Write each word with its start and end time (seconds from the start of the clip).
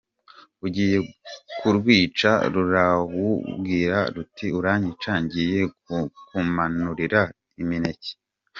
Ugiye 0.65 0.97
kurwica, 1.59 2.31
rurawubwira 2.53 3.97
ruti 4.15 4.45
“Uranyica 4.59 5.11
ngiye 5.23 5.61
kukumanurira 5.83 7.21
imineke?” 7.61 8.11